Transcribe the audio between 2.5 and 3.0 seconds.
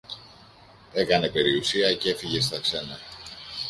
ξένα